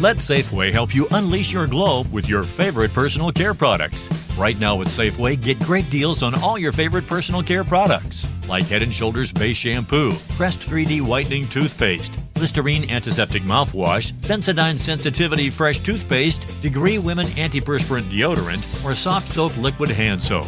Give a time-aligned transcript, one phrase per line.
[0.00, 4.08] Let Safeway help you unleash your glow with your favorite personal care products.
[4.38, 8.66] Right now at Safeway, get great deals on all your favorite personal care products, like
[8.66, 15.80] Head & Shoulders Base Shampoo, Crest 3D Whitening Toothpaste, Listerine Antiseptic Mouthwash, Sensodyne Sensitivity Fresh
[15.80, 20.46] Toothpaste, Degree Women Antiperspirant Deodorant, or Soft Soap Liquid Hand Soap.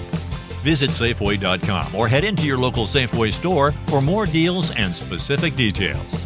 [0.62, 6.24] Visit Safeway.com or head into your local Safeway store for more deals and specific details.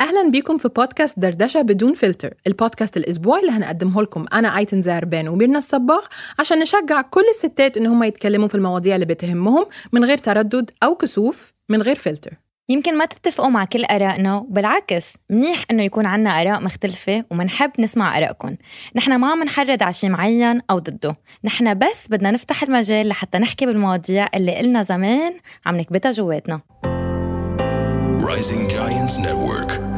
[0.00, 4.24] أهلا بيكم في بودكاست دردشة بدون فلتر البودكاست الأسبوعي اللي هنقدمه لكم.
[4.32, 6.04] أنا آيتن زعربان وميرنا الصباغ
[6.38, 10.94] عشان نشجع كل الستات إن هم يتكلموا في المواضيع اللي بتهمهم من غير تردد أو
[10.94, 12.30] كسوف من غير فلتر.
[12.68, 18.18] يمكن ما تتفقوا مع كل آرائنا بالعكس منيح إنه يكون عنا آراء مختلفة ومنحب نسمع
[18.18, 18.56] آرائكم.
[18.96, 21.14] نحن ما عم نحرض على شيء معين أو ضده.
[21.44, 25.32] نحن بس بدنا نفتح المجال لحتى نحكي بالمواضيع اللي قلنا زمان
[25.66, 26.60] عم نكبتها جواتنا.
[28.30, 29.89] Rising Giants Network.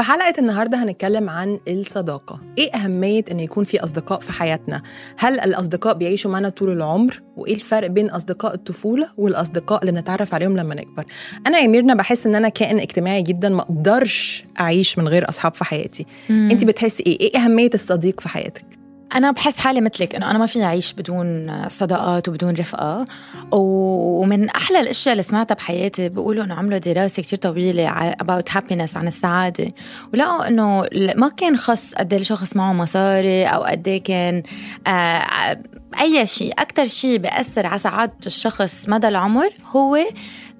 [0.00, 2.40] في حلقة النهاردة هنتكلم عن الصداقة.
[2.58, 4.82] إيه أهمية أن يكون في أصدقاء في حياتنا؟
[5.18, 10.56] هل الأصدقاء بيعيشوا معنا طول العمر؟ وإيه الفرق بين أصدقاء الطفولة والأصدقاء اللي نتعرف عليهم
[10.56, 11.04] لما نكبر؟
[11.46, 15.54] أنا يا ميرنا بحس أن أنا كائن اجتماعي جدا ما أقدرش أعيش من غير أصحاب
[15.54, 16.06] في حياتي.
[16.30, 18.79] أنت بتحسي إيه؟ إيه أهمية الصديق في حياتك؟
[19.14, 23.06] أنا بحس حالي مثلك إنه أنا ما فيني أعيش بدون صداقات وبدون رفقة.
[23.52, 29.06] ومن أحلى الأشياء اللي سمعتها بحياتي بيقولوا إنه عملوا دراسة كتير طويلة about happiness عن
[29.06, 29.68] السعادة.
[30.14, 34.42] ولقوا إنه ما كان خص قد إيه الشخص معه مصاري أو قد إيه كان
[34.86, 35.58] آه
[36.00, 36.52] أي شيء.
[36.58, 39.98] أكتر شيء بيأثر على سعادة الشخص مدى العمر هو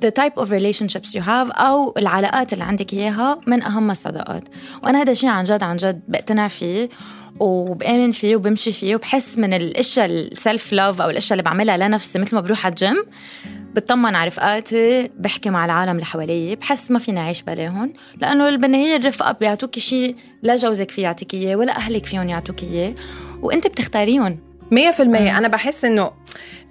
[0.05, 4.45] the type of relationships you have أو العلاقات اللي عندك إياها من أهم الصداقات.
[4.83, 6.89] وأنا هذا الشيء عن جد عن جد بقتنع فيه.
[7.41, 12.35] وبآمن فيه وبمشي فيه وبحس من الإشياء السلف لاف أو الإشياء اللي بعملها لنفسي مثل
[12.35, 13.03] ما بروح على الجيم
[13.75, 18.97] بطمن على رفقاتي بحكي مع العالم اللي حوالي بحس ما فيني أعيش بلاهم لأنه بالنهاية
[18.97, 22.95] الرفقة بيعطوك شيء لا جوزك فيه يعطيك إياه ولا أهلك فيهم يعطوك إياه
[23.43, 24.39] وأنت بتختاريهم.
[24.73, 25.39] مية في المية.
[25.39, 26.11] أنا بحس إنه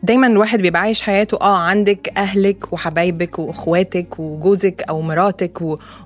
[0.03, 5.59] دايما الواحد بيبقى عايش حياته آه عندك أهلك وحبايبك وإخواتك وجوزك أو مراتك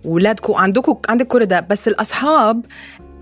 [0.05, 2.65] وولادك وعندكم عندك كل ده بس الأصحاب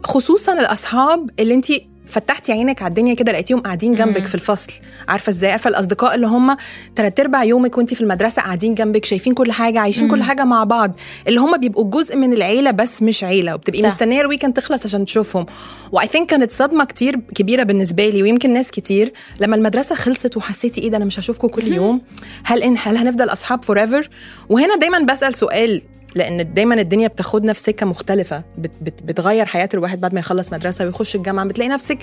[0.04, 1.66] خصوصا الأصحاب اللي انت
[2.06, 4.72] فتحتي عينك على الدنيا كده لقيتيهم قاعدين جنبك في الفصل.
[5.08, 6.58] عارفة إزاي؟ عارفة الأصدقاء اللي هم
[6.96, 10.64] تلات أرباع يومك وانت في المدرسة قاعدين جنبك شايفين كل حاجة عايشين كل حاجة مع
[10.64, 10.92] بعض.
[11.28, 13.82] اللي هم بيبقوا جزء من العيلة بس مش عيلة وبتبقي.
[13.84, 15.46] مستنية ال weekend تخلص عشان تشوفهم.
[15.92, 20.38] و I think كانت صدمة كتير كبيرة بالنسبة لي ويمكن ناس كتير لما المدرسة خلصت
[20.38, 22.02] وحسيتي إيه ده أنا مش هشوفكم كل يوم.
[22.44, 24.10] هل إن هل هنفضل أصحاب forever
[24.50, 25.82] وهنا دايما بسأل سؤال
[26.16, 30.54] لأن دايما الدنيا بتاخدنا في سكه مختلفه بت بت بتغير حياة الواحد بعد ما يخلص
[30.54, 31.46] مدرسة ويخش الجامعة.
[31.46, 31.98] بتلاقي نفسك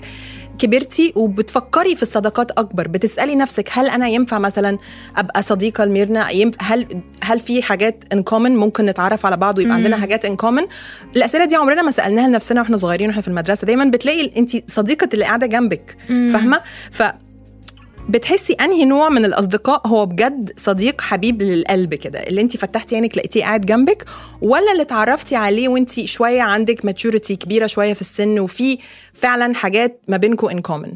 [0.59, 2.89] كبرتي وبتفكري في الصداقات أكبر.
[2.89, 4.79] بتسألي نفسك هل أنا ينفع مثلا
[5.17, 6.27] أبقى صديقة لميرنا؟
[6.61, 10.63] هل هل في حاجات in common ممكن نتعرف على بعض ويبقى عندنا حاجات in common
[11.17, 13.67] الأسئلة دي عمرنا ما سألناها لنفسنا وإحنا صغيرين وإحنا في المدرسة.
[13.67, 15.97] دايما بتلاقي انت صديقة اللي قاعدة جنبك.
[16.09, 16.61] فاهمة؟
[16.91, 17.03] ف
[18.09, 23.19] بتحسي أنهي نوع من الأصدقاء هو بجد صديق حبيب للقلب كده؟ اللي انت فتحتي عينك
[23.19, 24.05] لقيتيه قاعد جنبك
[24.43, 28.79] ولا اللي اتعرفتي عليه وانت شوية عندك maturity كبيرة شوية في السن وفي
[29.13, 30.93] فعلا حاجات ما بينكم in common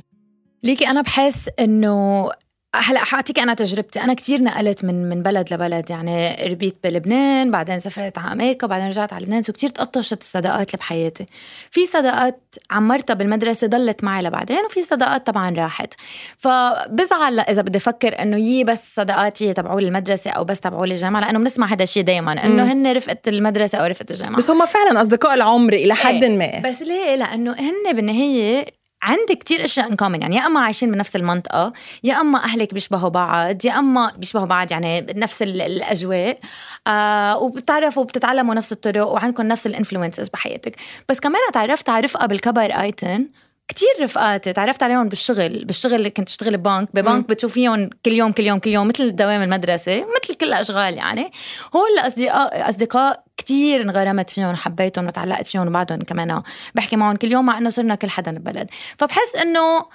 [0.62, 2.28] ليكي أنا بحس إنه
[2.74, 4.00] هلا حاعطيك أنا تجربتي.
[4.00, 8.86] أنا كتير نقلت من من بلد لبلد يعني ربيت بلبنان بعدين سافرت على أمريكا بعدين
[8.88, 9.42] رجعت على لبنان.
[9.42, 11.26] so كتير تقطشت الصداقات اللي بحياتي.
[11.70, 15.94] في صداقات عمرتها بالمدرسة ضلت معي لبعدين وفي صداقات طبعا راحت.
[16.38, 21.38] فبزعل إذا بدي أفكر إنه يي بس صداقاتي تبعوا المدرسة أو بس تبعوا الجامعة لأنه
[21.38, 24.36] بنسمع هذا الشيء دائما إنه هن رفقة المدرسة أو رفقة الجامعة.
[24.36, 26.38] بس هم فعلا أصدقاء العمر إلى حد إيه.
[26.38, 26.70] ما.
[26.70, 31.16] بس ليه؟ لأنه هن بالنهاية عندك كتير أشياء ان كومن يعني يا أما عايشين بنفس
[31.16, 31.72] المنطقة
[32.04, 36.38] يا أما أهلك بيشبهوا بعض يا أما بيشبهوا بعض يعني نفس ال- الأجواء.
[36.86, 40.76] آه وبتعرفوا وبتتعلموا نفس الطرق وعندكم نفس ال influences بحياتك.
[41.08, 43.28] بس كمان تعرفت على رفقة بالكبر ايتن
[43.68, 48.42] كتير رفقاتي تعرفت عليهم بالشغل بالشغل اللي كنت أشتغل ببنك ببنك بتشوفيهم كل يوم كل
[48.42, 51.30] يوم كل يوم مثل دوام المدرسة مثل كل الأشغال يعني.
[51.76, 56.42] هول الاصدقاء أصدقاء كتير انغرمت فيهم حبيتهم وتعلقت فيهم وبعدهم كمان
[56.74, 59.86] بحكي معهم كل يوم مع إنه صرنا كل حدا ببلد فبحس إنه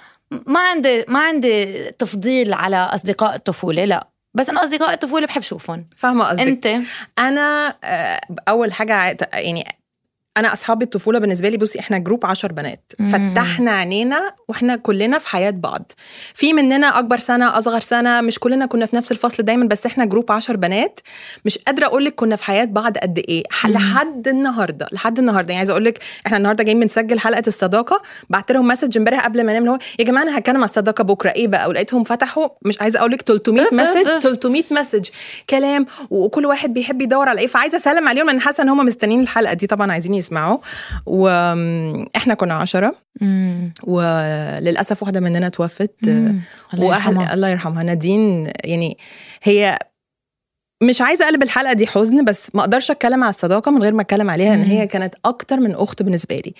[0.46, 4.08] ما عندي ما عندي تفضيل على أصدقاء الطفولة لا.
[4.34, 6.40] بس أنا أصدقاء الطفولة بحب اشوفهم فاهمة قصدك.
[6.40, 6.80] أنت؟
[7.18, 9.64] أنا آه، أول حاجة يعني
[10.38, 12.92] أنا أصحاب الطفولة بالنسبة لي بصي إحنا group عشر بنات.
[13.12, 15.92] فتحنا عينينا وإحنا كلنا في حياة بعض.
[16.34, 20.04] في مننا أكبر سنة أصغر سنة مش كلنا كنا في نفس الفصل دايما بس إحنا
[20.04, 21.00] group عشر بنات.
[21.44, 23.42] مش قادرة أقول لك كنا في حياة بعض قد إيه.
[23.50, 25.48] ح- لحد النهارده لحد النهارده.
[25.48, 28.02] يعني عايزة أقول لك إحنا النهارده جايين بنسجل حلقة الصداقة.
[28.30, 31.04] بعت لهم message امبارح قبل ما انام اللي هو يا جماعة أنا هتكلم على الصداقة
[31.04, 34.22] بكرة إيه بقى؟ ولقيتهم فتحوا مش عايزة أقول لك 300 أف- أف- message أف.
[34.22, 35.08] 300 message
[35.50, 37.46] كلام وكل واحد بيحب يدور على إيه.
[37.46, 39.66] فعايزة أسلم عليهم لأن حاسة إن هم مستنيين الحلقة دي.
[39.66, 40.58] طبعا عايزين يسمعوا
[41.06, 43.72] وإحنا كنا عشرة مم.
[43.84, 46.40] وللأسف واحدة مننا توفت مم.
[46.74, 47.34] الله يرحمها.
[47.34, 48.98] الله يرحمها نادين يعني
[49.42, 49.78] هي
[50.82, 54.02] مش عايزة أقلب الحلقة دي حزن بس ما أقدرش أتكلم على الصداقة من غير ما
[54.02, 54.62] أتكلم عليها ان.
[54.62, 56.54] هي كانت أكتر من أخت بالنسبة لي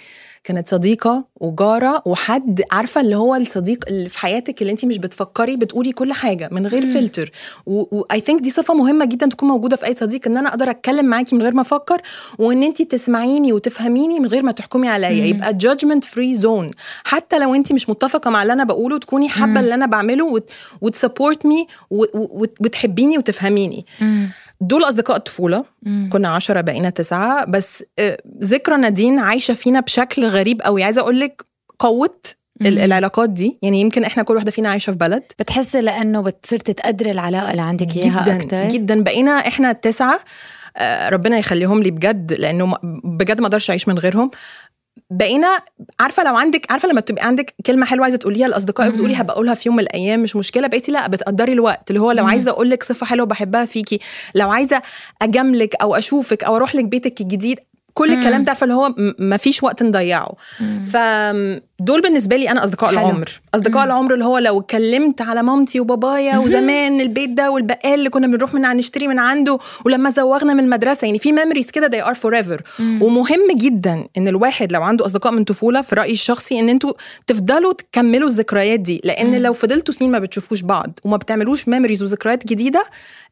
[0.48, 5.56] كانت صديقة وجارة وحد عارفة اللي هو الصديق اللي في حياتك اللي انت مش بتفكري
[5.56, 7.30] بتقولي كل حاجة من غير فلتر.
[7.66, 10.70] و I think دي صفة مهمة جدا تكون موجودة في أي صديق إن أنا أقدر
[10.70, 12.02] أتكلم معاكي من غير ما أفكر
[12.38, 15.08] وإن انت تسمعيني وتفهميني من غير ما تحكمي عليا.
[15.26, 16.70] يبقى judgment free zone
[17.04, 20.40] حتى لو انت مش متفقة مع اللي أنا بقوله تكوني حابة اللي أنا بعمله
[20.80, 21.66] وت support me
[22.60, 23.86] وتحبيني وتفهميني.
[24.00, 24.28] مم.
[24.60, 25.64] دول أصدقاء الطفولة.
[26.10, 27.44] كنا عشرة بقينا تسعة.
[27.44, 31.42] بس آه، ذكرى نادين عايشة فينا بشكل غريب قوي عايزة أقول لك
[31.78, 33.58] قوة العلاقات دي.
[33.62, 35.22] يعني يمكن إحنا كل واحدة فينا عايشة في بلد.
[35.38, 39.02] بتحسي لأنه بتصير تتقدري العلاقة اللي عندك إياها جدا أكثر جدا.
[39.02, 40.20] بقينا إحنا التسعه
[40.76, 42.74] آه، ربنا يخليهم لي بجد لأنه
[43.04, 44.30] بجد ما أقدرش أعيش من غيرهم.
[45.10, 45.60] بقينا
[46.00, 49.54] عارفة لو عندك عارفة لما بتبقى عندك كلمة حلوة عايزة تقوليها لأصدقائك بتقولي هبقى اقولها
[49.54, 52.70] في يوم من الأيام مش مشكلة بقيتي لأ بتقدري الوقت اللي هو لو عايزة أقول
[52.70, 54.00] لك صفة حلوة بحبها فيكي
[54.34, 54.82] لو عايزة
[55.22, 57.58] أجاملك أو أشوفك أو أروح لك بيتك الجديد
[57.94, 60.34] كل الكلام ده عارفة اللي هو ما فيش وقت نضيعه.
[61.78, 62.98] فدول بالنسبة لي أنا أصدقاء حلو.
[62.98, 63.40] العمر.
[63.54, 68.26] أصدقاء العمر اللي هو لو اتكلمت على مامتي وبابايا وزمان البيت ده والبقال اللي كنا
[68.26, 72.16] بنروح من نشتري من عنده ولما زوغنا من المدرسة يعني في memories كده they are
[72.18, 72.60] forever.
[72.80, 76.92] ومهم جدا إن الواحد لو عنده أصدقاء من طفولة في رأيي الشخصي إن أنتوا
[77.26, 82.46] تفضلوا تكملوا الذكريات دي لأن لو فضلتوا سنين ما بتشوفوش بعض وما بتعملوش memories وذكريات
[82.46, 82.84] جديدة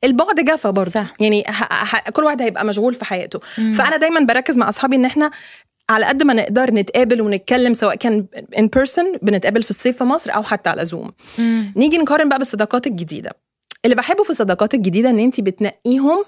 [0.04, 0.90] البعد جفا برضه.
[0.90, 1.12] صح.
[1.20, 3.38] يعني ه- ه- كل واحد هيبقى مشغول في حياته.
[3.78, 5.31] فأنا دايما بركز مع أصحابي إن إحنا
[5.90, 8.26] على قد ما نقدر نتقابل ونتكلم سواء كان
[8.58, 11.12] in person بنتقابل في الصيف في مصر أو حتى على زوم
[11.76, 13.30] نيجي نقارن بقى بالصداقات الجديدة.
[13.84, 16.24] اللي بحبه في الصداقات الجديدة إن انت بتنقيهم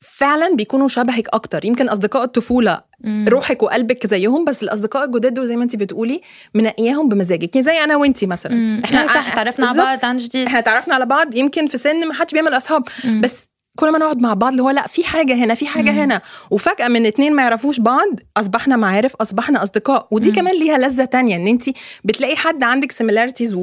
[0.00, 1.64] فعلا بيكونوا شبهك أكتر.
[1.64, 2.80] يمكن أصدقاء الطفولة
[3.28, 6.20] روحك وقلبك زيهم بس الأصدقاء الجداد دول زي ما انت بتقولي
[6.54, 7.56] منقياهم بمزاجك.
[7.56, 8.84] يعني زي أنا وأنتي مثلا.
[8.84, 9.78] إحنا صح تعرفنا على.
[9.78, 10.46] بعض عن جديد.
[10.46, 12.82] إحنا تعرفنا على بعض يمكن في سن ما حدش بيعمل أصحاب.
[13.20, 16.20] بس كل ما نقعد مع بعض اللي هو لا في حاجة هنا في حاجة هنا.
[16.50, 20.08] وفجأة من اتنين ما يعرفوش بعض أصبحنا معارف أصبحنا أصدقاء.
[20.10, 21.64] ودي كمان ليها لذة تانية إن انت
[22.04, 23.54] بتلاقي حد عندك similarities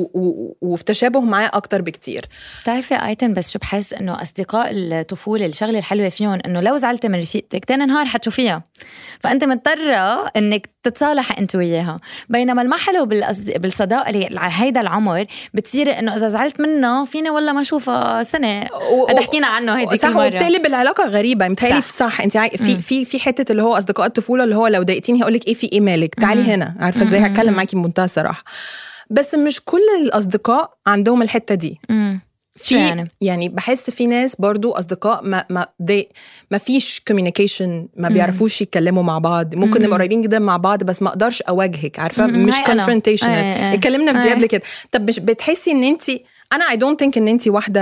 [0.61, 2.25] وفي تشابه معاه أكتر بكتير.
[2.61, 7.19] بتعرفي آيتن بس شو بحس إنه أصدقاء الطفولة الشغلة الحلوة فيهم إنه لو زعلتي من
[7.19, 8.63] رفيقتك تاني نهار حتشوفيها.
[9.19, 11.99] فأنت مضطرة إنك تتصالح انت وياها.
[12.29, 13.05] بينما المحلو.
[13.55, 18.63] بالصداقة اللي على هيدا العمر بتصيري إنه إذا زعلت منها فيني والله ما اشوفها سنة.
[19.09, 21.47] قد حكينا عنه هيديك صح وبتقلب العلاقه غريبة.
[21.47, 21.87] متهيألي صح.
[21.89, 22.21] صح.
[22.21, 22.49] انت عاي...
[22.49, 25.53] في في في حتة اللي هو أصدقاء الطفولة اللي هو لو ضايقتيني هقول لك إيه
[25.53, 26.75] في إيه مالك تعالي هنا.
[26.79, 28.43] عارفة إزاي؟ هتكلم معاكي بمنتهى الصراحة.
[29.09, 31.79] بس مش كل الأصدقاء عندهم الحتة دي.
[32.55, 36.03] في يعني؟ يعني؟ بحس في ناس برضو أصدقاء ما ما they
[36.51, 41.01] ما فيش communication ما بيعرفوش يتكلموا مع بعض ممكن نبقى قريبين جدا مع بعض بس
[41.01, 42.27] ما أقدرش أواجهك عارفة.
[42.27, 42.53] مش
[43.23, 43.73] أي.
[43.73, 44.33] اتكلمنا في دي.
[44.33, 44.61] قبل كده
[44.91, 46.03] طب مش بتحسي إن انت
[46.53, 47.81] أنا I don't think إن انت واحدة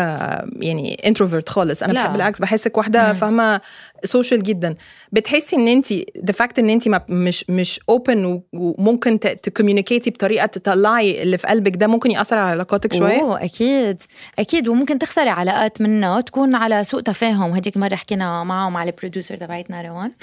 [0.59, 1.83] يعني introvert خالص.
[1.83, 2.01] أنا لا.
[2.03, 3.62] بحب بالعكس بحسك واحدة فاهمة
[4.03, 4.75] social جدا.
[5.12, 5.94] بتحسي إن انت
[6.25, 11.47] the fact إن انت مش مش open وممكن ت communicate ي بطريقة تطلعي اللي في
[11.47, 14.01] قلبك ده ممكن يأثر على علاقاتك شوية؟ أوه أكيد.
[14.39, 14.68] أكيد.
[14.68, 17.51] وممكن تخسري علاقات منها تكون على سوء تفاهم.
[17.51, 20.12] هديك المره حكينا معه مع ال producer تبعتنا روان.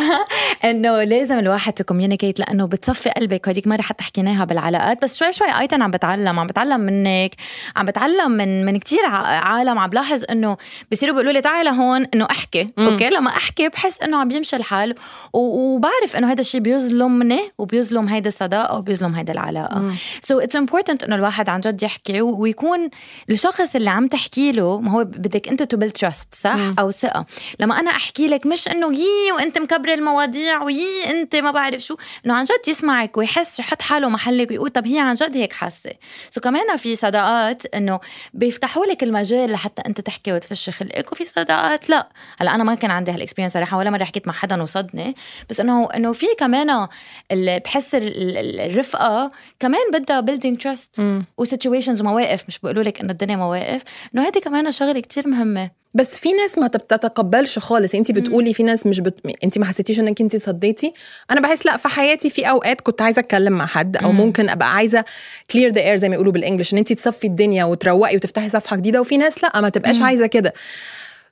[0.70, 3.48] انه لازم الواحد ت communicate لأنه بتصفي قلبك.
[3.48, 7.34] هديك مرة حتى حكيناها بالعلاقات بس شوي شوي ايتن عم بتعلم عم بتعلم منك
[7.76, 10.56] عم بتعلم من من كثير عالم عم بلاحظ إنه
[10.92, 14.94] بصيروا بيقولوا لي تعي لهون إنه أحكي أوكي؟ لما أحكي بحس إنه عم بيمشي الحال
[15.32, 19.78] وبعرف إنه هذا الشيء بيظلمني وبيظلم هيدا الصداقة وبيظلم هيدا العلاقة.
[20.22, 22.90] so it's important إنه الواحد عن جد يحكي ويكون
[23.30, 27.26] الشخص اللي عم تحكي له ما هو بدك أنت to build trust صح؟ أو ثقة.
[27.60, 31.96] لما أنا أحكي لك مش إنه يي وأنت مكبر المواضيع ويي انت ما بعرف شو.
[32.26, 35.90] إنه عن جد يسمعك ويحس يحط حاله محلك ويقول طب هي عن جد هيك حاسة.
[36.30, 38.00] so كمان في صداقات إنه
[38.34, 42.08] بيفتحوا لك المجال لحتى أنت تحكي وتفشي خلقك وفي صداقات لا.
[42.38, 45.14] هلأ أنا ما كان عندي هال experience صراحة ولا مرة حكيت مع حدا وصدني.
[45.50, 46.86] بس إنه إنه في كمان
[47.64, 51.02] بحس ال- ال- الرفقة كمان بدها building trust
[51.38, 52.44] و situations ومواقف.
[52.48, 53.82] مش بيقولوا لك إنه الدنيا مواقف.
[54.14, 55.70] إنه هيدي كمان شغلة كتير مهمة.
[55.96, 57.94] بس في ناس ما بتتقبلش خالص.
[57.94, 59.18] انت بتقولي في ناس مش بت...
[59.44, 60.92] انت ما حسيتيش انك انت صديتي
[61.30, 64.74] أنا بحس لا في حياتي في اوقات كنت عايزة اتكلم مع حد أو ممكن ابقى
[64.74, 65.04] عايزة
[65.50, 68.76] clear the air زي ما يقولوا بال English ان انت تصفي الدنيا وتروقي وتفتحي صفحة
[68.76, 70.52] جديدة وفي ناس لا ما تبقاش عايزة كده.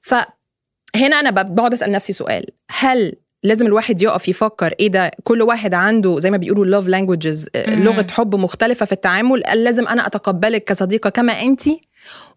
[0.01, 2.45] فهنا أنا ب- بقعد اسأل نفسي سؤال.
[2.71, 7.49] هل لازم الواحد يقف يفكر إيه ده؟ كل واحد عنده زي ما بيقولوا love languages
[7.69, 11.63] لغة حب مختلفة في التعامل قال لازم أنا أتقبلك كصديقة كما انت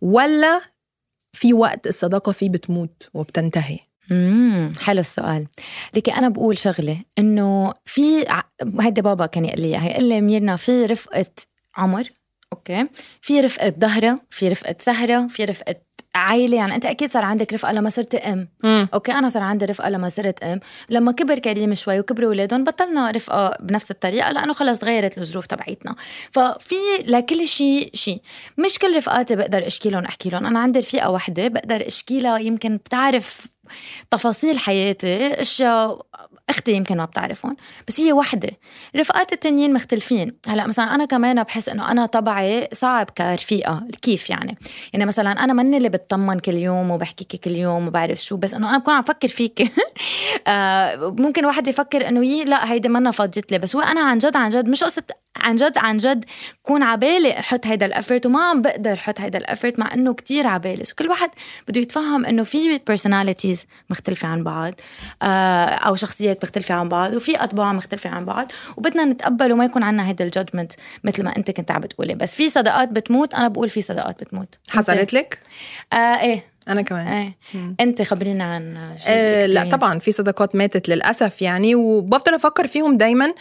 [0.01, 0.61] ولا
[1.33, 3.79] في وقت الصداقة فيه بتموت وبتنتهي.
[4.11, 5.47] امم حلو السؤال.
[5.95, 8.25] لكن أنا بقول شغلة إنه في
[8.79, 11.25] هيدا بابا كان يقول لي إياها، يقول لي ميرنا في رفقة
[11.77, 12.09] عمر
[12.53, 12.85] أوكي؟
[13.21, 15.75] في رفقة ظهرة في رفقة سهرة في رفقة
[16.17, 18.47] عائلة يعني أنت أكيد صار عندك رفقة لما صرت أم.
[18.63, 18.87] مم.
[18.93, 20.59] أوكي؟ أنا صار عندي رفقة لما صرت أم.
[20.89, 25.95] لما كبر كريم شوي وكبروا أولادهم بطلنا رفقة بنفس الطريقة لأنه خلص تغيرت الظروف تبعيتنا.
[26.31, 26.75] ففي
[27.07, 28.21] لكل شيء شيء.
[28.57, 30.45] مش كل رفقاتي بقدر أشكي لهم أحكي لهم.
[30.45, 33.47] أنا عندي رفيقة وحدة بقدر أشكي لها يمكن بتعرف
[34.11, 36.01] تفاصيل حياتي أشياء
[36.49, 37.55] أختي يمكن ما بتعرفهم
[37.87, 38.49] بس هي وحدة.
[38.95, 40.33] رفقات التانيين مختلفين.
[40.47, 44.57] هلأ مثلا أنا كمان بحس إنه أنا طبعي صعب كرفيقة كيف يعني؟
[44.93, 48.69] يعني مثلا أنا مني اللي بتطمن كل يوم وبحكيك كل يوم وبعرف شو بس إنه
[48.69, 49.61] أنا بكون عم فكر فيك.
[50.47, 54.17] آه، ممكن واحد يفكر إنه يي لأ هيدي منا فاضيت لي بس هو أنا عن
[54.17, 55.03] جد عن جد مش قصة
[55.37, 56.25] عن جد عن جد
[56.63, 60.13] كون عبالي أحط هيدا ال effort وما عم بقدر أحط هيدا ال effort مع إنه
[60.13, 60.83] كتير عبالي.
[60.85, 61.29] so كل واحد
[61.67, 64.73] بده يتفهم إنه في personalities مختلفة عن بعض
[65.21, 69.83] آه، أو شخصيات مختلفة عن بعض وفي أطباع مختلفة عن بعض وبدنا نتقبل وما يكون
[69.83, 72.15] عنا هيدا ال judgment مثل ما أنت كنت عم بتقولي.
[72.15, 74.55] بس في صداقات بتموت أنا بقول في صداقات بتموت.
[74.69, 75.39] حصلت لك؟
[75.93, 76.43] آه إيه.
[76.67, 77.07] أنا كمان.
[77.07, 77.37] إيه.
[77.79, 78.77] أنت خبرينا عن
[79.07, 79.69] آه لا.
[79.69, 83.33] طبعا في صداقات ماتت للأسف يعني وبفضل أفكر فيهم دايما.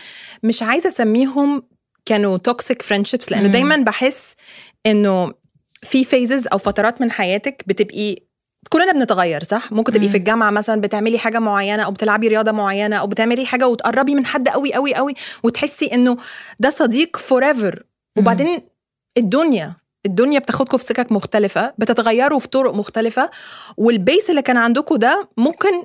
[0.43, 1.63] مش عايزة أسميهم
[2.05, 3.49] كانوا toxic friendships لأنه.
[3.49, 4.35] دايما بحس
[4.87, 5.35] إنه
[5.83, 8.17] في phases أو فترات من حياتك بتبقي
[8.69, 10.09] كلنا بنتغير صح ممكن تبقي.
[10.09, 14.27] في الجامعة مثلا بتعملي حاجة معينة أو بتلعبي رياضة معينة أو بتعملي حاجة وتقربي من
[14.27, 16.17] حد قوي قوي قوي وتحسي إنه
[16.61, 17.83] ده صديق forever
[18.19, 18.61] وبعدين
[19.19, 19.73] الدنيا
[20.07, 23.31] الدنيا بتاخدكم في سكك مختلفة بتتغيروا في طرق مختلفة
[23.77, 25.85] وال base اللي كان عندكم ده ممكن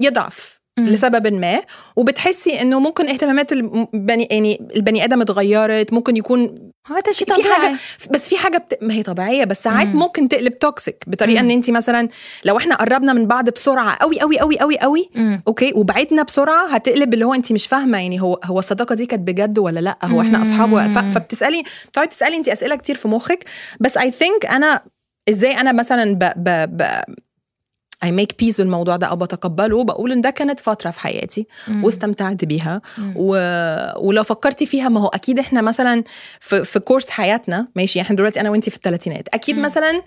[0.00, 0.60] يضعف.
[0.78, 1.60] لسبب ما
[1.96, 7.54] وبتحسي إنه ممكن اهتمامات البني يعني البني آدم اتغيرت ممكن يكون هذا شيء في طبيعي
[7.54, 7.76] حاجة
[8.10, 8.78] بس في حاجة بت...
[8.82, 9.96] ما هي طبيعية بس ساعات مم.
[9.98, 11.50] ممكن تقلب toxic بطريقة مم.
[11.50, 12.08] إن انت مثلا
[12.44, 15.42] لو إحنا قربنا من بعض بسرعة قوي قوي قوي قوي قوي مم.
[15.48, 19.28] أوكي وبعدنا بسرعة هتقلب اللي هو انت مش فاهمة يعني هو هو الصداقة دي كانت
[19.28, 20.98] بجد ولا لأ هو إحنا أصحاب ف...
[20.98, 21.10] مم.
[21.10, 23.44] فبتسألي بتقعدي تسألي انت أسئلة كتير في مخك
[23.80, 24.82] بس I think أنا
[25.28, 26.18] إزاي أنا مثلا ب...
[26.36, 26.76] ب...
[26.76, 27.02] ب...
[28.04, 31.84] I make peace بالموضوع ده أو بتقبله بقول إن ده كانت فترة في حياتي مم.
[31.84, 33.12] واستمتعت بيها مم.
[33.16, 33.34] و...
[33.96, 36.04] ولو فكرتي فيها ما هو أكيد إحنا مثلا
[36.40, 39.62] في, في course حياتنا ماشي إحنا دلوقتي أنا وإنتي في الثلاثينات أكيد مم.
[39.62, 40.02] مثلا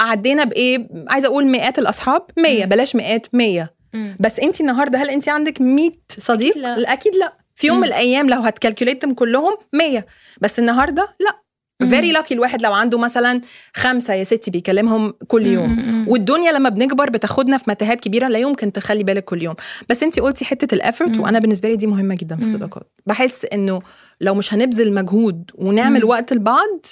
[0.00, 2.68] عدينا بإيه عايزة أقول مئات الأصحاب 100 مم.
[2.68, 4.16] بلاش مئات 100 مم.
[4.20, 6.92] بس انت النهارده هل انت عندك 100 صديق أكيد لا.
[6.92, 7.76] أكيد لا في يوم.
[7.80, 10.06] من الأيام لو هت calculate هم كلهم 100
[10.40, 11.41] بس النهارده لا.
[11.86, 13.40] very lucky الواحد لو عنده مثلا
[13.74, 16.04] خمسة يا ستي بيكلمهم كل يوم.
[16.08, 19.54] والدنيا لما بنكبر بتاخدنا في متاهات كبيرة لا يمكن تخلي بالك كل يوم
[19.88, 21.18] بس انت قلتي حتة ال effort.
[21.18, 22.42] وأنا بالنسبة لي دي مهمة جدا في.
[22.42, 23.80] الصداقات بحس إنه
[24.20, 26.04] لو مش هنبذل مجهود ونعمل.
[26.04, 26.86] وقت لبعض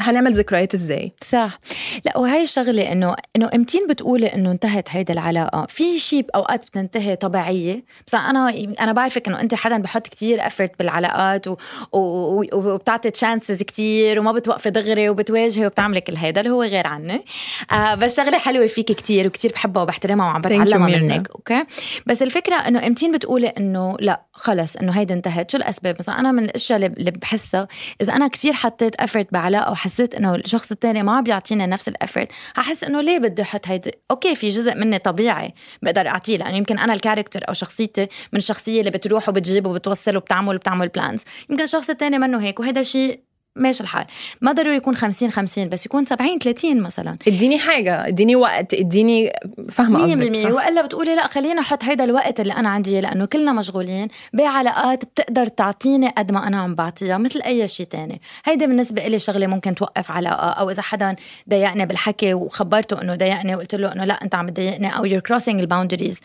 [0.00, 1.58] هنعمل ذكريات إزاي؟ صح.
[2.04, 5.66] لا وهي الشغلة إنه إنه امتين بتقولي إنه انتهت هيدا العلاقة.
[5.68, 7.84] في شيء اوقات بتنتهي طبيعية.
[8.06, 11.56] بس أنا أنا بعرفك إنه أنت حدا بحط كتير effort بالعلاقات و...
[11.92, 11.98] و...
[11.98, 17.24] و- وبتعطي chances كتير وما بتوقفي دغري وبتواجهي وبتعملي كل هيدا اللي هو غير عني.
[17.72, 20.98] آه بس شغلة حلوة فيك كتير وكتير بحبها وبحترمها وعم بتعلمها.
[20.98, 21.30] منك.
[21.30, 21.62] أوكي؟
[22.06, 25.50] بس الفكرة إنه امتين بتقولي إنه لا خلص إنه هيدا انتهت.
[25.50, 27.68] شو الأسباب؟ مثلا أنا من الأشياء اللي- بحسها
[28.00, 32.32] إذا أنا كتير حطيت effort بعلاقة وحسيت إنه الشخص التاني ما بيعطيني نفس ال effort
[32.56, 36.78] ححس إنه ليه بدي أحط هيدا؟ أوكي في جزء مني طبيعي بقدر أعطيه لأنه يمكن
[36.78, 41.62] أنا ال character أو شخصيتي من الشخصية اللي بتروح وبتجيب وبتوصل وبتعمل وبتعمل plans يمكن
[41.62, 43.20] الشخص التاني منه هيك وهذا شيء
[43.56, 44.06] ماشي الحال.
[44.40, 47.18] ما ضروري يكون 50 50 بس يكون 70 30 مثلا.
[47.28, 49.30] اديني حاجة اديني وقت اديني
[49.70, 53.24] فاهمة قصدك 100% صح؟ وإلا بتقولي لا خلينا أحط هيدا الوقت اللي أنا عندي لأنه
[53.24, 58.20] كلنا مشغولين بعلاقات بتقدر تعطيني قد ما أنا عم بعطيها مثل أي شيء تاني.
[58.44, 61.16] هيدا بالنسبة لي شغلة ممكن توقف علاقة أو إذا حدا
[61.50, 65.48] ضايقني بالحكي وخبرته إنه ضايقني وقلت له إنه لا أنت عم تضايقني أو you're crossing
[65.48, 66.20] الباوندريز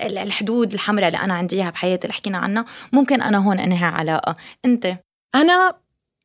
[0.00, 4.34] الحدود الحمراء اللي أنا عندي إياها بحياتي اللي حكينا عنها ممكن أنا هون أنهي علاقة.
[4.64, 4.96] أنت؟
[5.34, 5.74] أنا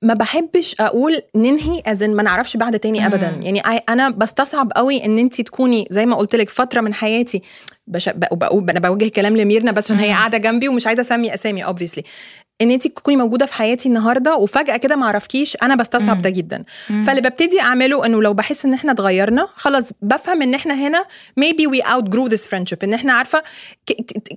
[0.01, 3.41] ما بحبش أقول ننهي ازن ما نعرفش بعد تاني ابدا مم.
[3.41, 7.41] يعني أنا بستصعب قوي إن انت تكوني زي ما قلت لك فترة من حياتي
[7.87, 8.09] بش...
[8.15, 10.09] بقول أنا بوجه كلام لميرنا بس عشان هي.
[10.09, 12.01] قاعدة جنبي ومش عايزة اسمي أسامي obviously
[12.61, 16.63] ان انت تكوني موجوده في حياتي النهارده وفجاه كده ما اعرفكيش أنا بستصعب ده جدا.
[16.87, 21.05] فاللي ببتدي اعمله انه لو بحس ان إحنا اتغيرنا خلاص بفهم ان إحنا هنا
[21.39, 23.43] maybe we outgrew this friendship ان إحنا عارفه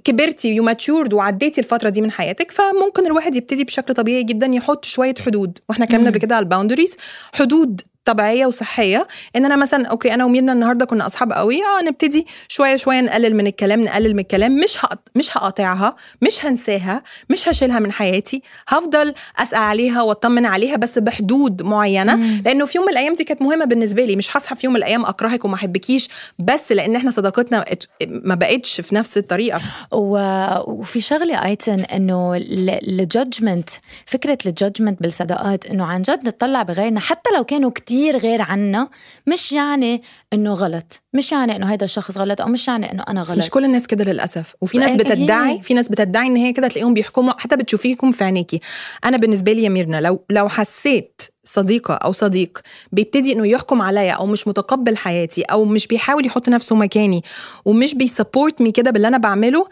[0.04, 4.84] كبرتي you matured وعديتي الفترة دي من حياتك فممكن الواحد يبتدي بشكل طبيعي جدا يحط
[4.84, 5.58] شوية حدود.
[5.68, 6.96] وإحنا اتكلمنا قبل كده على ال boundaries
[7.34, 9.06] حدود طبيعية وصحية
[9.36, 13.36] إن أنا مثلا okay أنا وميرنا النهارده كنا أصحاب قوي آه نبتدي شوية شوية نقلل
[13.36, 14.98] من الكلام نقلل من الكلام مش هقط...
[15.14, 21.62] مش هقاطعها مش هنساها مش هشيلها من حياتي هفضل اسال عليها وأطمن عليها بس بحدود
[21.62, 24.72] معينة لأنه في يوم من الأيام دي كانت مهمة بالنسبة لي مش هصحى في يوم
[24.74, 26.08] من الأيام أكرهك وما أحبكيش
[26.38, 27.64] بس لأن إحنا صداقتنا
[28.08, 29.60] ما بقتش في نفس الطريقة.
[29.92, 33.70] و- وفي شغله ايتن إنه ال judgment
[34.06, 38.88] فكرة ال judgment بالصداقات إنه عن جد نطلع بغيرنا حتى لو كانوا كتير غير عنا
[39.26, 43.22] مش يعني إنه غلط مش يعني إنه هيدا الشخص غلط أو مش يعني إنه أنا
[43.22, 44.54] غلط مش كل الناس كده للأسف.
[44.60, 48.60] وفي ناس بتدعي في ناس بتدعي إن هي كده تلاقيهم بيحكموا حتى بتشوفيكم في عينيكي.
[49.04, 52.60] أنا بالنسبة لي يا ميرنا لو لو حسيت صديقة أو صديق
[52.92, 57.22] بيبتدي إنه يحكم عليا أو مش متقبل حياتي أو مش بيحاول يحط نفسه مكاني
[57.64, 59.66] ومش بي support me كده باللي أنا بعمله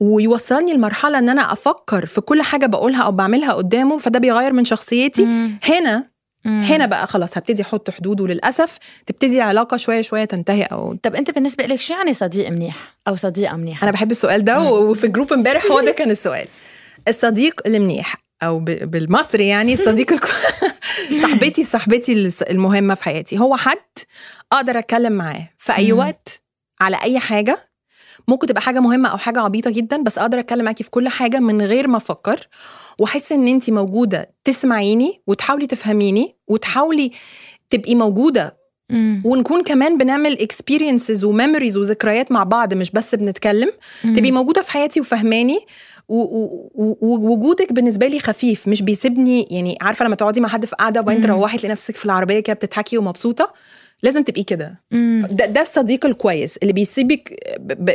[0.00, 4.64] ويوصلني لمرحلة إن أنا أفكر في كل حاجة بقولها أو بعملها قدامه فده بيغير من
[4.64, 5.24] شخصيتي.
[5.64, 6.09] هنا
[6.44, 11.30] هنا بقى خلاص هبتدي أحط حدود وللاسف تبتدي العلاقه شوية شوية تنتهي أو طب أنت
[11.30, 15.32] بالنسبة لك شو يعني صديق منيح أو صديقة منيحة؟ أنا بحب السؤال ده وفي الجروب
[15.32, 16.46] امبارح هو ده كان السؤال.
[17.08, 20.24] الصديق المنيح أو بالمصري يعني الصديق الك...
[21.22, 23.38] صاحبتي صاحبتي المهمة في حياتي.
[23.38, 23.78] هو حد
[24.52, 26.40] أقدر أتكلم معاه في أي وقت
[26.80, 27.69] على أي حاجة
[28.30, 31.38] ممكن تبقى حاجة مهمة أو حاجة عبيطة جدا بس أقدر أتكلم معاكي في كل حاجة
[31.38, 32.48] من غير ما أفكر.
[32.98, 37.10] وأحس إن انت موجودة تسمعيني وتحاولي تفهميني وتحاولي
[37.70, 38.60] تبقي موجودة.
[38.90, 39.22] مم.
[39.24, 43.70] ونكون كمان بنعمل experiences و memories وذكريات مع بعض مش بس بنتكلم.
[44.02, 45.58] تبقي موجودة في حياتي وفهماني
[46.08, 51.22] ووجودك بالنسبة لي خفيف مش بيسيبني يعني عارفة لما تقعدي مع حد في قعدة وبعدين
[51.22, 53.52] تروحي تلاقي نفسك في العربية كده بتضحكي ومبسوطة؟
[54.02, 54.80] لازم تبقي كده.
[55.30, 57.34] ده, ده الصديق الكويس اللي بيسيبك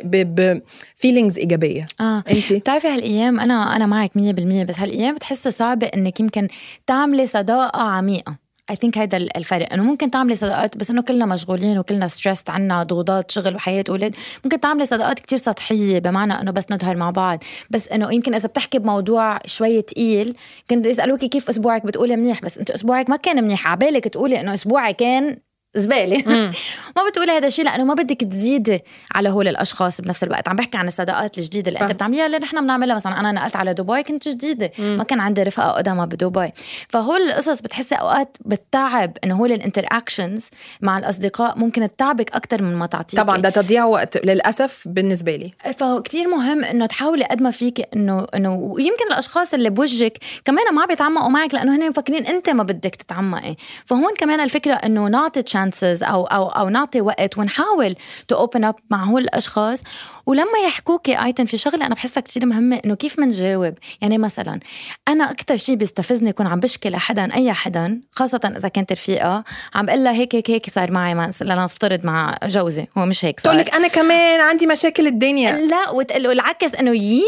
[0.06, 1.86] ب feelings إيجابية.
[2.02, 2.24] آه.
[2.32, 6.48] انتي بتعرفي هالأيام أنا أنا معك 100% بس هالأيام بتحسها صعبه إنك يمكن
[6.88, 8.46] تعملي صداقة عميقة.
[8.70, 9.74] I think هيدا الفرق.
[9.74, 14.16] إنه ممكن تعملي صداقات بس إنه كلنا مشغولين وكلنا stressed عنا ضغوطات شغل وحياة أولاد.
[14.44, 17.44] ممكن تعملي صداقات كتير سطحية بمعنى إنه بس نظهر مع بعض.
[17.70, 20.36] بس إنه يمكن إذا بتحكي بموضوع شوي تقيل
[20.70, 22.42] كنت يسألوكي كيف أسبوعك؟ بتقولي منيح.
[22.42, 23.68] بس أنت أسبوعك ما كان منيح.
[23.68, 25.38] عبالك تقولي إنه اسبوعي كان
[25.76, 26.24] زبالة.
[26.96, 28.80] ما بتقولي هذا الشيء لأنه ما بدك تزيدي
[29.16, 30.48] على هول الأشخاص بنفس الوقت.
[30.50, 31.92] عم بحكي عن الصداقات الجديدة اللي أنت.
[31.92, 32.96] بتعمليها اللي نحن بنعملها.
[32.96, 34.72] مثلا أنا نقلت على دبي كنت جديدة.
[34.80, 36.52] ما كان عندي رفقة قدامها بدبي.
[36.90, 40.50] فهول القصص بتحسي أوقات بتتعب انه هول الانتراكشنز
[40.82, 45.52] مع الأصدقاء ممكن تتعبك أكثر من ما تعطيك طبعا ده تضييع وقت للأسف بالنسبة لي.
[45.74, 50.82] فكتير مهم إنه تحاولي قد ما فيك إنه إنه ويمكن الأشخاص اللي بوجهك كمان ما
[50.82, 53.56] عم بيتعمقوا معك لأنه هن مفكرين أنت ما بدك تتعمقي.
[53.86, 57.96] فهون كمان الفكرة إنه نعطي chances أو أو أو نعطي وقت ونحاول
[58.28, 59.84] to open up مع هول الأشخاص
[60.26, 64.60] ولما يحكوكي آيتن في شغلة أنا بحسها كتير مهمة إنه كيف منجاوب يعني مثلا
[65.08, 69.44] أنا أكثر شيء بيستفزني يكون عم بشكي لحدا أي حدا خاصة إذا كانت رفيقة
[69.76, 73.40] عم بقول لها هيك هيك هيك صار معي مع لنفترض مع جوزي هو مش هيك
[73.40, 73.54] صار.
[73.54, 75.52] تقول لك أنا كمان عندي مشاكل الدنيا.
[75.52, 77.24] لا وتقول له العكس إنه يي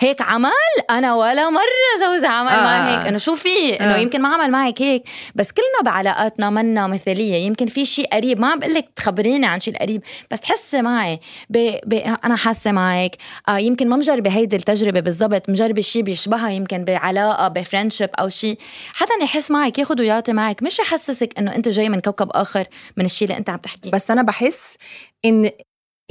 [0.00, 0.50] هيك عمل
[0.90, 2.64] أنا ولا مرة جوزي عمل آه.
[2.64, 3.06] معي هيك.
[3.06, 3.98] إنه شو في؟ إنه آه.
[3.98, 5.02] يمكن ما عمل معك هيك.
[5.34, 9.60] بس كلنا بعلاقاتنا منا مثالية يمكن في شيء قريب ما عم بقول لك تخبريني عن
[9.60, 11.78] شيء قريب بس تحسي معي ب...
[11.86, 12.07] ب...
[12.24, 13.16] أنا حاسة معك.
[13.48, 18.58] آه يمكن ما مجربة هيدي التجربة بالضبط مجربة شيء بيشبهها يمكن بعلاقة بفريندشيب أو شيء
[18.92, 20.62] حدا يحس معك ياخذ ويعطي معك.
[20.62, 22.66] مش يحسسك إنه أنت جاي من كوكب آخر
[22.96, 23.90] من الشيء اللي أنت عم تحكيه.
[23.90, 24.76] بس أنا بحس
[25.24, 25.50] إن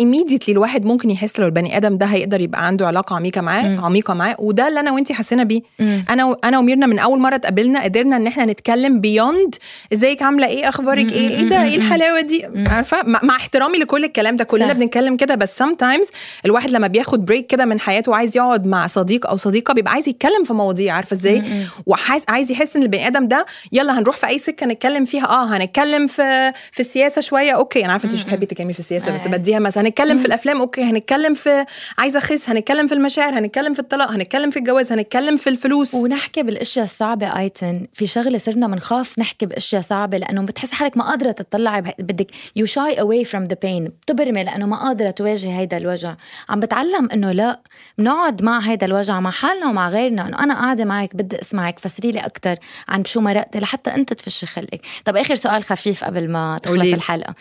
[0.01, 3.85] immediately الواحد ممكن يحس لو البني آدم ده هيقدر يبقى عنده علاقة عميقة معاه مم.
[3.85, 5.61] عميقة معاه وده اللي أنا وأنتي حسينا بيه.
[6.09, 6.33] أنا و...
[6.43, 9.55] أنا وميرنا من أول مرة اتقابلنا قدرنا إن إحنا نتكلم beyond
[9.93, 14.03] إزيك عاملة إيه أخبارك إيه إيه ده إيه الحلاوة دي؟ عارفة؟ مع, مع احترامي لكل
[14.05, 14.73] الكلام ده كلنا.
[14.73, 16.11] بنتكلم كده بس sometimes
[16.45, 20.09] الواحد لما بياخد break كده من حياته وعايز يقعد مع صديق أو صديقة بيبقى عايز
[20.09, 21.43] يتكلم في مواضيع عارفة إزاي؟
[21.85, 25.45] وعايز عايز يحس إن البني آدم ده يلا هنروح في أي سكة نتكلم فيها آه
[25.57, 27.85] هنتكلم في في السياسة شوية okay.
[27.85, 29.27] أنا عارفة انت مش بتحبي تتكلمي في السياسة بس آه.
[29.27, 31.65] بديها مثلا هنتكلم في الأفلام okay هنتكلم في
[31.97, 35.93] عايزة أخس هنتكلم في المشاعر هنتكلم في الطلاق هنتكلم في الجواز هنتكلم في الفلوس.
[35.93, 41.09] ونحكي بالأشياء الصعبة آيتن في شغلة صرنا بنخاف نحكي بأشياء صعبة لأنه بتحس حالك ما
[41.09, 45.77] قادرة تطلعي بدك you shy away from the pain بتبرمي لأنه ما قادرة تواجهي هيدا
[45.77, 46.15] الوجع.
[46.49, 47.59] عم بتعلم إنه لا
[47.97, 52.11] بنقعد مع هيدا الوجع مع حالنا ومع غيرنا إنه أنا قاعدة معك بدي أسمعك فسري
[52.11, 52.55] لي أكثر
[52.87, 54.81] عن شو مرقتي لحتى أنت تفشي خلقك.
[55.05, 56.93] طب آخر سؤال خفيف قبل ما تخلص.
[56.93, 57.33] الحلقة.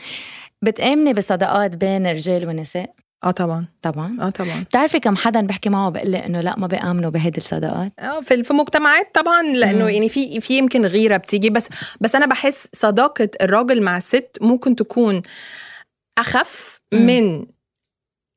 [0.67, 3.67] بتآمني بصداقات بين الرجال والنساء؟ آه طبعا.
[3.83, 4.61] طبعا؟ آه طبعا.
[4.63, 8.45] بتعرفي كم حدا بحكي معه بقول لي إنه لا ما بيآمنوا بهيدي الصداقات؟ آه في
[8.45, 11.69] في مجتمعات طبعا لأنه يعني في في يمكن غيرة بتيجي بس
[12.01, 15.23] بس أنا بحس صداقة الراجل مع الست ممكن تكون
[16.19, 17.47] أخف من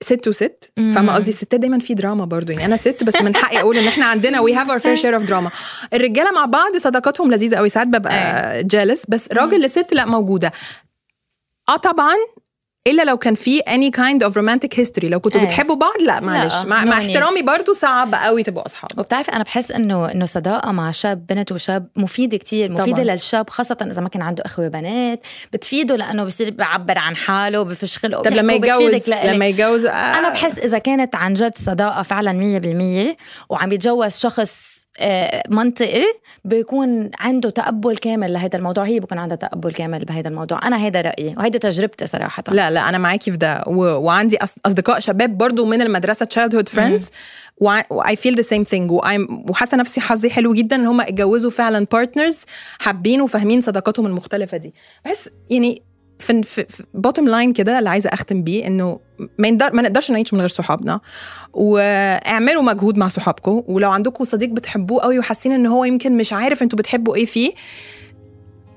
[0.04, 0.72] ست وست.
[0.78, 0.94] مم.
[0.96, 2.52] فاهمة قصدي؟ الستات دايما في دراما برضو.
[2.52, 5.16] يعني أنا ست بس من حقي أقول إن إحنا عندنا we have our fair share
[5.16, 5.50] of drama
[5.94, 10.52] الرجالة مع بعض صداقاتهم لذيذة قوي ساعات ببقى جالس بس راجل لست لا موجودة.
[11.70, 12.16] آه طبعا
[12.88, 15.46] إلا لو كان في any kind of romantic history لو كنتوا أي.
[15.46, 19.72] بتحبوا بعض لا معلش مع, مع احترامي برضو صعب قوي تبقوا أصحاب وبتعرفي أنا بحس
[19.72, 23.14] إنه إنه صداقة مع شاب بنت وشاب مفيده كتير مفيدة طبعاً.
[23.14, 25.22] للشاب خاصة إذا ما كان عنده إخوة بنات
[25.54, 29.10] بتفيده لأنه بصير بيعبر عن حاله بفش خلقه طب لما يتجوز.
[29.10, 32.32] لما يتجوز آه أنا بحس إذا كانت عن جد صداقة فعلا
[33.14, 34.79] 100% وعم يتجوز شخص آه،
[35.50, 36.04] منطقي
[36.46, 38.86] بيكون عنده تقبل كامل لهذا الموضوع.
[38.86, 40.68] هي بيكون عندها تقبل كامل بهذا الموضوع.
[40.68, 42.44] أنا هيدا رأيي وهيدي تجربتي صراحة.
[42.52, 43.64] لا لا أنا معاكي في ده.
[43.68, 43.84] و...
[43.84, 44.38] وعندي.
[44.66, 47.10] أصدقاء شباب برضو من المدرسة childhood friends و
[47.90, 48.92] I feel the same thing
[49.50, 52.40] وحاسة نفسي حظي حلو جدا إن هم اتجوزوا فعلا partners
[52.80, 54.74] حابين وفاهمين صداقاتهم المختلفة دي.
[55.06, 55.82] بحس يعني
[56.20, 59.00] في في bottom line كده اللي عايزة أختم بيه إنه
[59.38, 61.00] ما, يندر ما نقدرش نعيش من غير صحابنا.
[61.54, 66.64] واعملوا مجهود مع صحابكم ولو عندكم صديق بتحبوه قوي وحاسين إن هو يمكن مش عارف
[66.64, 67.52] أنتوا بتحبوا إيه فيه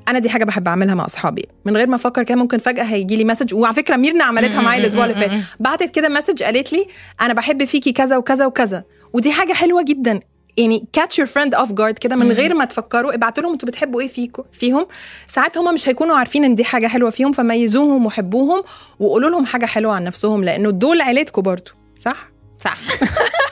[0.08, 1.44] أنا دي حاجة بحب أعملها مع أصحابي.
[1.64, 4.80] من غير ما أفكر كده ممكن فجأة هيجي لي message وعلى فكرة ميرنا عملتها معايا
[4.80, 5.30] الأسبوع اللي فات.
[5.60, 6.86] بعتت كده message قالت لي
[7.20, 8.84] أنا بحب فيكي كذا وكذا وكذا.
[9.12, 10.20] ودي حاجة حلوة جدا.
[10.56, 13.14] يعني catch your friend off guard كده من غير ما تفكروا.
[13.14, 14.86] ابعتوا لهم أنتوا بتحبوا إيه فيكم فيهم.
[15.28, 18.62] ساعات هم مش هيكونوا عارفين ان دي حاجة حلوة فيهم فميزوهم وحبوهم
[19.00, 22.16] وقولوا لهم حاجة حلوة عن نفسهم لأنه دول عيلتكم برضو صح؟
[22.58, 22.78] صح.